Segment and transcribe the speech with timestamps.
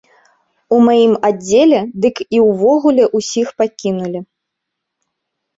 [0.77, 4.19] У маім аддзеле дык і ўвогуле ўсіх пакінулі.